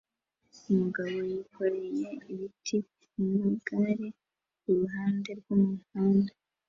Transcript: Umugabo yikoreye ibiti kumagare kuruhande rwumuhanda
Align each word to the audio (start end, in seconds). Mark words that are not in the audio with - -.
Umugabo 0.69 1.15
yikoreye 1.31 2.05
ibiti 2.31 2.77
kumagare 2.99 4.07
kuruhande 4.59 5.29
rwumuhanda 5.39 6.31